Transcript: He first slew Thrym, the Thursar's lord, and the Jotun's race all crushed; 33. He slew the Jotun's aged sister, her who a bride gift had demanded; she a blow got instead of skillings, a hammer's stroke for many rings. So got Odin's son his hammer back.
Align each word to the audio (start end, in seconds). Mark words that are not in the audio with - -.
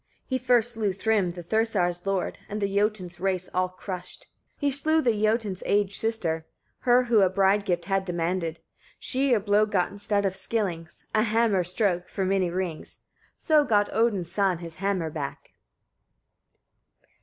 He 0.25 0.39
first 0.39 0.71
slew 0.71 0.93
Thrym, 0.93 1.33
the 1.33 1.43
Thursar's 1.43 2.07
lord, 2.07 2.39
and 2.49 2.59
the 2.59 2.75
Jotun's 2.75 3.19
race 3.19 3.47
all 3.53 3.69
crushed; 3.69 4.21
33. 4.59 4.67
He 4.67 4.71
slew 4.71 4.99
the 4.99 5.21
Jotun's 5.23 5.61
aged 5.63 5.93
sister, 5.93 6.47
her 6.79 7.03
who 7.03 7.21
a 7.21 7.29
bride 7.29 7.65
gift 7.65 7.85
had 7.85 8.03
demanded; 8.03 8.57
she 8.97 9.31
a 9.35 9.39
blow 9.39 9.67
got 9.67 9.91
instead 9.91 10.25
of 10.25 10.35
skillings, 10.35 11.05
a 11.13 11.21
hammer's 11.21 11.69
stroke 11.69 12.09
for 12.09 12.25
many 12.25 12.49
rings. 12.49 12.97
So 13.37 13.63
got 13.63 13.93
Odin's 13.93 14.31
son 14.31 14.57
his 14.57 14.77
hammer 14.77 15.11
back. 15.11 15.51